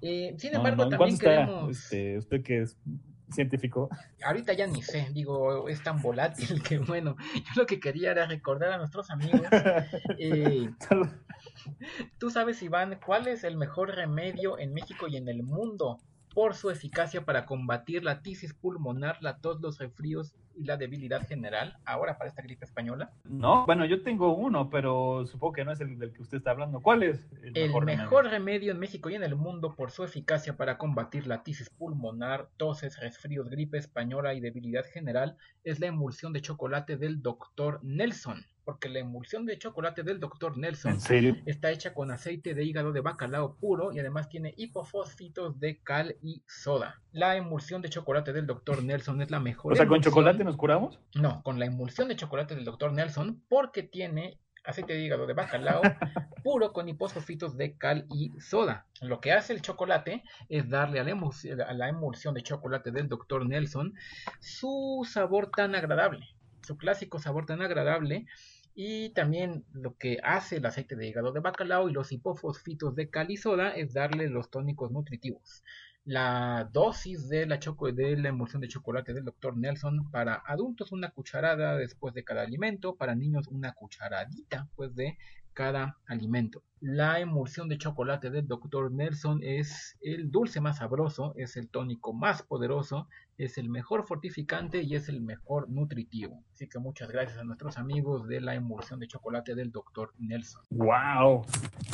[0.01, 1.69] Eh, sin No, embargo, no, ¿en también está, queremos...
[1.77, 2.77] este, usted que es
[3.31, 3.89] científico?
[4.23, 8.25] Ahorita ya ni sé, digo, es tan volátil que bueno, yo lo que quería era
[8.25, 9.41] recordar a nuestros amigos
[10.19, 10.69] eh,
[12.17, 15.99] Tú sabes, Iván, cuál es el mejor remedio en México y en el mundo
[16.33, 21.27] por su eficacia para combatir la tisis pulmonar, la tos, los resfríos y la debilidad
[21.27, 23.11] general, ahora para esta gripe española?
[23.23, 26.51] No, bueno, yo tengo uno, pero supongo que no es el del que usted está
[26.51, 26.81] hablando.
[26.81, 28.71] ¿Cuál es el, el mejor, remedio?
[28.71, 32.99] en México y en el mundo por su eficacia para combatir la tisis pulmonar, toses,
[32.99, 38.89] resfríos, gripe española y debilidad general es la emulsión de chocolate del doctor Nelson porque
[38.89, 40.57] la emulsión de chocolate del Dr.
[40.57, 40.99] Nelson
[41.45, 46.17] está hecha con aceite de hígado de bacalao puro y además tiene hipofosfitos de cal
[46.21, 47.01] y soda.
[47.13, 48.83] La emulsión de chocolate del Dr.
[48.83, 49.71] Nelson es la mejor.
[49.71, 50.99] O sea, ¿con chocolate nos curamos?
[51.15, 52.91] No, con la emulsión de chocolate del Dr.
[52.91, 55.81] Nelson porque tiene aceite de hígado de bacalao
[56.43, 58.85] puro con hipofosfitos de cal y soda.
[58.99, 62.91] Lo que hace el chocolate es darle a la, emulsión, a la emulsión de chocolate
[62.91, 63.47] del Dr.
[63.47, 63.93] Nelson
[64.41, 66.27] su sabor tan agradable,
[66.63, 68.25] su clásico sabor tan agradable
[68.79, 73.09] y también lo que hace el aceite de hígado de bacalao y los hipofosfitos de
[73.09, 75.63] cal y soda es darle los tónicos nutritivos.
[76.05, 79.57] La dosis de la, choco de la emulsión de chocolate del Dr.
[79.57, 85.17] Nelson para adultos una cucharada después de cada alimento, para niños una cucharadita después de
[85.57, 86.61] cada alimento.
[86.81, 88.91] La emulsión de chocolate del Dr.
[88.91, 93.07] Nelson es el dulce más sabroso, es el tónico más poderoso,
[93.39, 96.43] es el mejor fortificante y es el mejor nutritivo.
[96.53, 100.13] Así que muchas gracias a nuestros amigos de la emulsión de chocolate del Dr.
[100.19, 100.61] Nelson.
[100.69, 101.43] ¡Wow!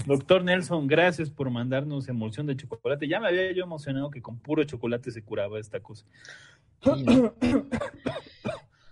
[0.07, 3.07] Doctor Nelson, gracias por mandarnos emulsión de chocolate.
[3.07, 6.05] Ya me había yo emocionado que con puro chocolate se curaba esta cosa.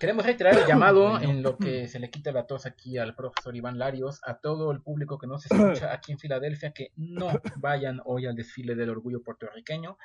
[0.01, 3.55] Queremos reiterar el llamado en lo que se le quita la tos aquí al profesor
[3.55, 8.01] Iván Larios, a todo el público que nos escucha aquí en Filadelfia, que no vayan
[8.05, 9.99] hoy al desfile del orgullo puertorriqueño.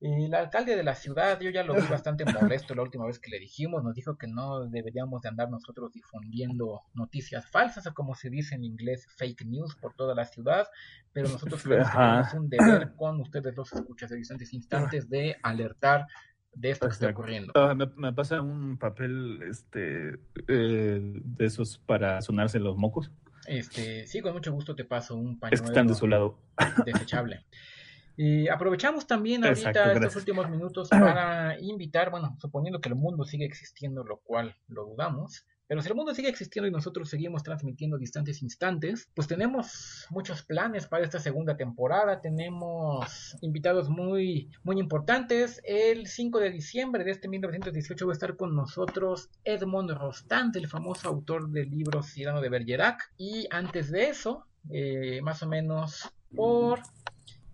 [0.00, 3.28] El alcalde de la ciudad, yo ya lo vi bastante molesto la última vez que
[3.28, 8.14] le dijimos, nos dijo que no deberíamos de andar nosotros difundiendo noticias falsas o como
[8.14, 10.68] se dice en inglés fake news por toda la ciudad,
[11.12, 16.06] pero nosotros tenemos un deber con ustedes los escuchas de distantes instantes de alertar
[16.52, 17.52] de esto que está ocurriendo.
[17.54, 23.10] Ah, me, pasa un papel este eh, de esos para sonarse los mocos.
[23.46, 26.38] Este, sí, con mucho gusto te paso un pañuelo es que están de su lado.
[26.84, 27.46] desechable.
[28.16, 33.46] Y aprovechamos también ahorita estos últimos minutos para invitar, bueno, suponiendo que el mundo sigue
[33.46, 37.96] existiendo, lo cual lo dudamos, pero si el mundo sigue existiendo y nosotros seguimos transmitiendo
[37.96, 42.20] distantes instantes, pues tenemos muchos planes para esta segunda temporada.
[42.20, 45.60] Tenemos invitados muy, muy importantes.
[45.62, 50.66] El 5 de diciembre de este 1918 va a estar con nosotros Edmond Rostand, el
[50.66, 53.12] famoso autor del libro Cirano de Bergerac.
[53.16, 56.80] Y antes de eso, eh, más o menos por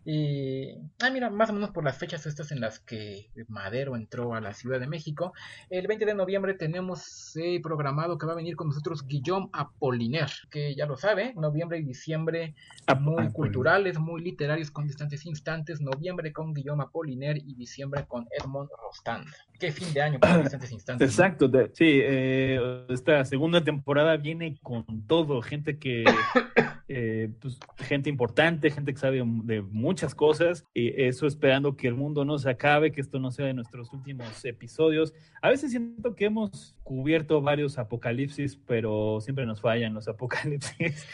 [0.09, 0.71] y,
[1.03, 4.41] ah, mira, más o menos por las fechas estas en las que Madero entró a
[4.41, 5.33] la Ciudad de México.
[5.69, 10.33] El 20 de noviembre tenemos eh, programado que va a venir con nosotros Guillaume Apollinaire,
[10.49, 12.55] que ya lo sabe, noviembre y diciembre
[13.01, 15.81] muy culturales, muy literarios con distantes instantes.
[15.81, 19.27] Noviembre con Guillaume Apollinaire y diciembre con Edmond Rostand.
[19.59, 21.11] Qué fin de año con distantes instantes.
[21.11, 26.05] Exacto, sí, eh, esta segunda temporada viene con todo, gente que,
[26.89, 31.95] eh, pues, gente importante, gente que sabe de muchas cosas y eso esperando que el
[31.95, 35.13] mundo no se acabe, que esto no sea de nuestros últimos episodios.
[35.43, 41.07] A veces siento que hemos cubierto varios apocalipsis, pero siempre nos fallan los apocalipsis.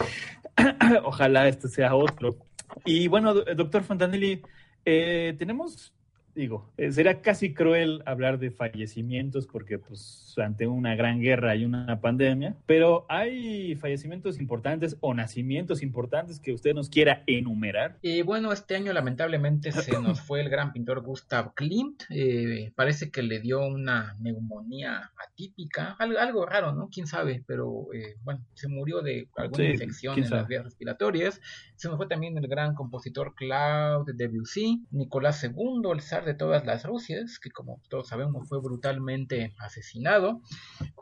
[1.04, 2.36] Ojalá este sea otro.
[2.84, 4.42] Y bueno, doctor Fontanelli,
[4.84, 5.94] eh, tenemos
[6.34, 11.64] digo, eh, sería casi cruel hablar de fallecimientos porque pues ante una gran guerra y
[11.64, 17.98] una pandemia, pero hay fallecimientos importantes o nacimientos importantes que usted nos quiera enumerar.
[18.02, 23.10] Y bueno, este año lamentablemente se nos fue el gran pintor Gustav Klimt, eh, parece
[23.10, 26.88] que le dio una neumonía atípica, algo, raro, ¿no?
[26.88, 31.40] Quién sabe, pero eh, bueno, se murió de alguna infección en las vías respiratorias.
[31.76, 36.64] Se nos fue también el gran compositor Claude Debussy, Nicolás II, el zar de todas
[36.64, 40.40] las Rusias, que como todos sabemos fue brutalmente asesinado.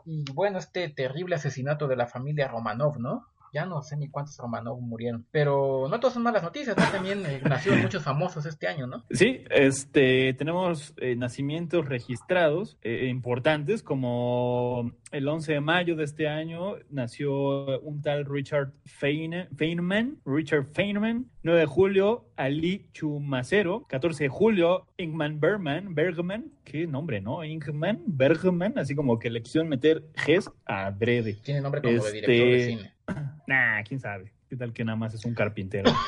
[0.05, 3.27] Y bueno, este terrible asesinato de la familia Romanov, ¿no?
[3.51, 5.25] Ya no sé ni cuántos Romanov murieron.
[5.31, 9.03] Pero no todas son malas noticias, También eh, nacieron muchos famosos este año, ¿no?
[9.11, 16.27] Sí, este, tenemos eh, nacimientos registrados eh, importantes, como el 11 de mayo de este
[16.27, 21.29] año nació un tal Richard Feynman, Richard Feynman.
[21.43, 23.85] 9 de julio, Ali Chumacero.
[23.87, 27.43] 14 de julio, Ingman Bergman, Bergman, qué nombre, ¿no?
[27.43, 31.33] Ingman Bergman, así como que le quisieron meter Ges adrede.
[31.43, 32.93] Tiene nombre como de director de este, cine.
[33.47, 34.31] Nah, quién sabe.
[34.49, 35.91] ¿Qué tal que nada más es un carpintero?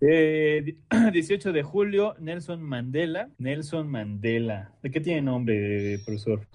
[0.00, 0.76] Eh,
[1.12, 3.30] 18 de julio, Nelson Mandela.
[3.38, 4.70] Nelson Mandela.
[4.80, 6.46] ¿De qué tiene nombre, profesor?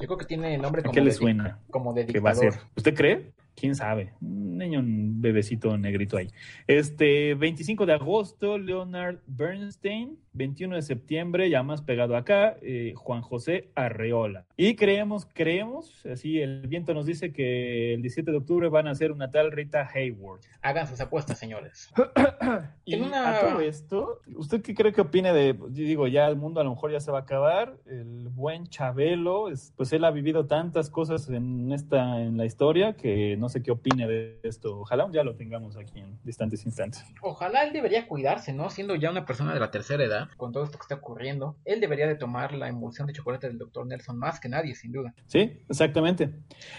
[0.00, 1.60] Yo creo que tiene nombre como ¿Qué le suena?
[1.70, 2.54] Como de ¿Qué va a ser?
[2.74, 3.30] ¿Usted cree?
[3.58, 6.28] Quién sabe, un niño, un bebecito negrito ahí.
[6.66, 13.22] Este 25 de agosto, Leonard Bernstein, 21 de septiembre, ya más pegado acá, eh, Juan
[13.22, 14.46] José Arreola.
[14.56, 18.94] Y creemos, creemos, así el viento nos dice que el 17 de octubre van a
[18.94, 20.40] ser una tal Rita Hayward.
[20.62, 21.92] Hagan sus apuestas, señores.
[22.84, 26.60] y a todo esto, ¿usted qué cree que opine de, yo digo, ya el mundo
[26.60, 30.46] a lo mejor ya se va a acabar, el buen Chabelo, pues él ha vivido
[30.46, 34.80] tantas cosas en esta, en la historia que no sé qué opine de esto.
[34.80, 37.04] Ojalá ya lo tengamos aquí en distantes instantes.
[37.22, 38.70] Ojalá él debería cuidarse, ¿no?
[38.70, 41.80] Siendo ya una persona de la tercera edad, con todo esto que está ocurriendo, él
[41.80, 45.14] debería de tomar la emulsión de chocolate del doctor Nelson más que nadie, sin duda.
[45.26, 46.30] Sí, exactamente.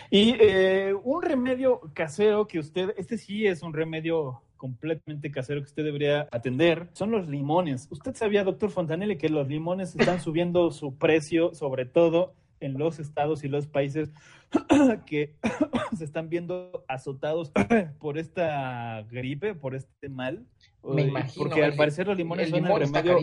[0.10, 5.68] Y eh, un remedio casero que usted, este sí es un remedio completamente casero que
[5.68, 7.88] usted debería atender son los limones.
[7.90, 13.00] ¿Usted sabía, doctor Fontanelli, que los limones están subiendo su precio, sobre todo en los
[13.00, 14.10] estados y los países
[15.06, 15.36] que
[15.98, 17.52] se están viendo azotados
[18.00, 20.46] por esta gripe, por este mal.
[20.82, 21.44] Me imagino.
[21.44, 23.18] Porque al parecer los limones son el remedio.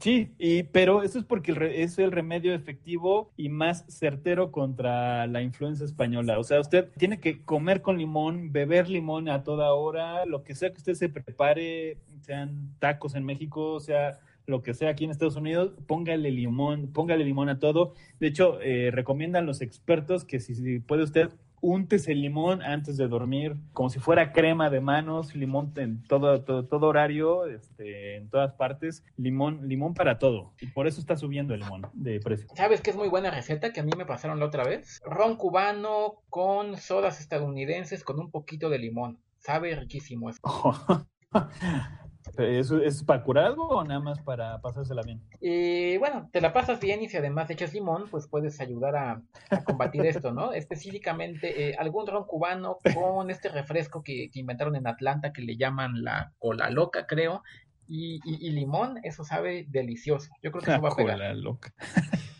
[0.00, 5.42] Sí, y, pero eso es porque es el remedio efectivo y más certero contra la
[5.42, 6.38] influenza española.
[6.38, 10.54] O sea, usted tiene que comer con limón, beber limón a toda hora, lo que
[10.54, 15.10] sea que usted se prepare, sean tacos en México, sea lo que sea aquí en
[15.10, 17.94] Estados Unidos, póngale limón, póngale limón a todo.
[18.20, 21.30] De hecho, eh, recomiendan los expertos que si, puede usted
[21.62, 26.42] úntese el limón antes de dormir, como si fuera crema de manos, limón en todo,
[26.42, 30.52] todo, todo horario, este, en todas partes, limón, limón para todo.
[30.60, 32.48] Y por eso está subiendo el limón de precio.
[32.56, 35.00] ¿Sabes qué es muy buena receta que a mí me pasaron la otra vez?
[35.04, 39.20] Ron cubano con sodas estadounidenses con un poquito de limón.
[39.38, 40.40] Sabe riquísimo eso.
[42.38, 45.20] ¿Es, ¿Es para curar algo o nada más para pasársela bien?
[45.40, 49.22] Y bueno, te la pasas bien y si además echas limón, pues puedes ayudar a,
[49.64, 50.52] combatir esto, ¿no?
[50.52, 56.02] Específicamente eh, algún ron cubano con este refresco que, inventaron en Atlanta que le llaman
[56.02, 57.42] la cola loca, creo.
[57.88, 60.32] Y, y, limón, eso sabe delicioso.
[60.42, 61.18] Yo creo que eso va a pegar.
[61.18, 61.74] Cola loca.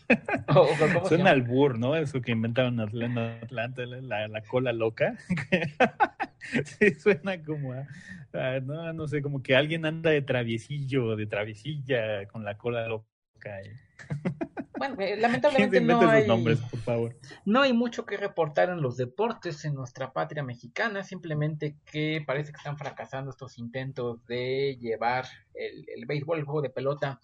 [1.07, 1.95] Suena al albur, ¿no?
[1.95, 5.15] Eso que inventaron en Atlanta, la, la cola loca.
[6.65, 12.27] sí, suena como a, no, no sé, como que alguien anda de traviesillo, de traviesilla
[12.27, 13.07] con la cola loca.
[14.75, 17.15] Bueno, eh, lamentablemente no hay, nombres, por favor.
[17.45, 22.51] no hay mucho que reportar en los deportes en nuestra patria mexicana, simplemente que parece
[22.51, 27.21] que están fracasando estos intentos de llevar el, el béisbol, el juego de pelota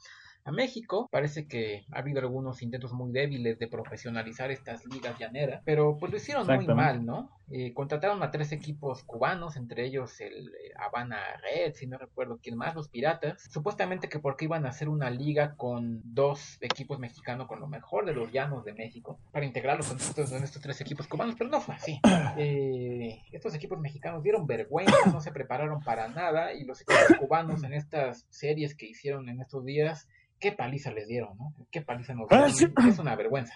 [0.50, 1.08] a México.
[1.12, 6.12] Parece que ha habido algunos intentos muy débiles de profesionalizar estas ligas llaneras, pero pues
[6.12, 7.30] lo hicieron muy mal, ¿no?
[7.52, 12.40] Eh, contrataron a tres equipos cubanos, entre ellos el eh, Habana Red, si no recuerdo
[12.42, 13.42] quién más, los Piratas.
[13.52, 18.06] Supuestamente que porque iban a hacer una liga con dos equipos mexicanos con lo mejor
[18.06, 21.50] de los llanos de México, para integrarlos en estos, en estos tres equipos cubanos, pero
[21.50, 22.00] no fue así.
[22.38, 27.64] Eh, estos equipos mexicanos dieron vergüenza, no se prepararon para nada y los equipos cubanos
[27.64, 30.08] en estas series que hicieron en estos días
[30.39, 31.54] qué paliza les dieron, ¿no?
[31.71, 32.73] Qué paliza nos dieron.
[32.88, 33.54] Es una vergüenza.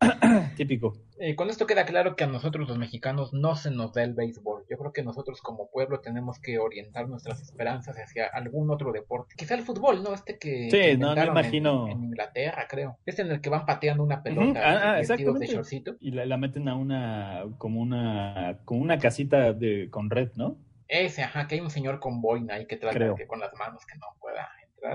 [0.56, 0.96] Típico.
[1.18, 4.14] Eh, con esto queda claro que a nosotros los mexicanos no se nos da el
[4.14, 4.64] béisbol.
[4.68, 9.34] Yo creo que nosotros como pueblo tenemos que orientar nuestras esperanzas hacia algún otro deporte.
[9.36, 10.14] Quizá el fútbol, ¿no?
[10.14, 11.88] Este que, sí, no, me imagino.
[11.88, 12.98] En, Inglaterra, creo.
[13.06, 15.96] Este en el que van pateando una pelota uh de shortcito.
[16.00, 20.58] Y la, meten a una como una como una casita de con red, ¿no?
[20.88, 23.84] Ese, ajá, que hay un señor con boina ahí que trata que con las manos
[23.86, 24.48] que no pueda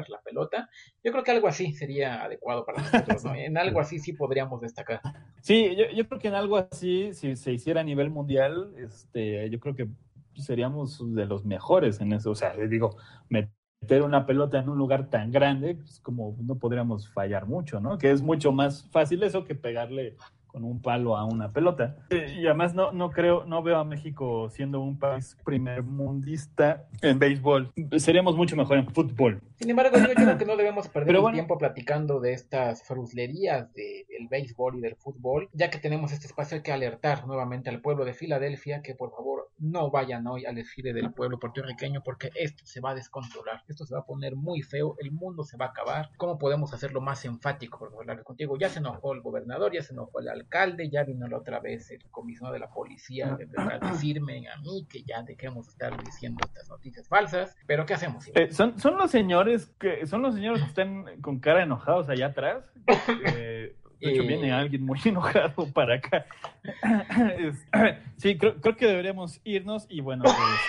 [0.10, 0.70] la pelota.
[1.04, 3.36] Yo creo que algo así sería adecuado para nosotros, ¿no?
[3.42, 5.02] En algo así sí podríamos destacar.
[5.42, 9.60] Sí, yo, creo que en algo así, si se hiciera a nivel mundial, este, yo
[9.60, 9.88] creo que
[10.36, 12.32] seríamos de los mejores en eso.
[12.32, 12.98] O sea, digo,
[13.30, 17.98] meter una pelota en un lugar tan grande, pues como no podríamos fallar mucho, ¿no?
[17.98, 20.16] Que es mucho más fácil eso que pegarle
[20.52, 21.96] con un palo a una pelota.
[22.10, 26.88] Eh, y además no, no creo, no veo a México siendo un país primer mundista
[27.02, 27.72] en béisbol.
[27.98, 29.42] Seríamos mucho mejor en fútbol.
[29.62, 34.28] Sin embargo, yo creo que no debemos perder el tiempo platicando de estas fruslerías del
[34.28, 38.04] béisbol y del fútbol, ya que tenemos este espacio hay que alertar nuevamente al pueblo
[38.04, 42.66] de Filadelfia que por favor no vayan hoy al desfile del pueblo puertorriqueño porque esto
[42.66, 45.66] se va a descontrolar, esto se va a poner muy feo, el mundo se va
[45.66, 46.10] a acabar.
[46.18, 47.78] ¿Cómo podemos hacerlo más enfático?
[47.78, 51.28] Por hablar contigo, ya se enojó el gobernador, ya se enojó el alcalde, ya vino
[51.28, 55.68] la otra vez el comisionado de la policía a decirme a mí que ya dejemos
[55.68, 58.28] de estar diciendo estas noticias falsas, pero ¿qué hacemos?
[58.34, 59.51] Eh, son, son los señores
[60.06, 62.64] son los señores que están con cara enojados allá atrás.
[63.26, 66.26] Eh, De hecho, Eh, viene alguien muy enojado para acá.
[68.18, 69.88] Sí, creo, creo que deberíamos irnos.
[69.90, 70.24] Y bueno,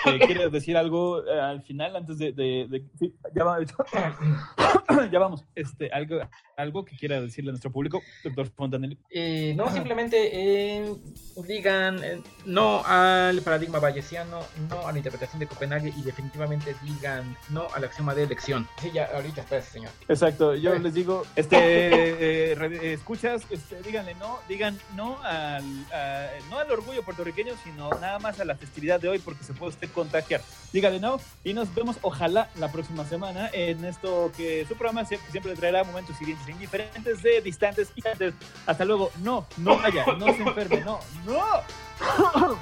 [0.06, 2.32] este, ¿quieres decir algo eh, al final antes de.
[2.32, 3.58] de- de- sí, ya, va-
[5.10, 5.44] ya vamos.
[5.54, 6.20] Este, algo,
[6.56, 8.96] algo que quiera decirle a nuestro público, doctor Fontanelli.
[9.10, 10.94] Eh, no, simplemente eh,
[11.46, 17.36] digan eh, no al paradigma bayesiano, no a la interpretación de Copenhague y definitivamente digan
[17.50, 18.66] no al axioma de elección.
[18.80, 19.90] Sí, ya, ahorita está ese señor.
[20.08, 20.78] Exacto, yo Eh.
[20.82, 22.92] les digo, este, eh,
[23.24, 28.44] este, díganle no, digan no al, a- no al orgullo puertorriqueño, sino nada más a
[28.44, 30.40] la festividad de hoy porque se puede usted contagiar.
[30.72, 35.30] Díganle no y nos vemos, ojalá, la próxima semana en esto que su programa siempre,
[35.30, 37.88] siempre traerá momentos siguientes indiferentes de distantes.
[38.66, 42.58] Hasta luego, no, no vaya, no se enferme, no, no.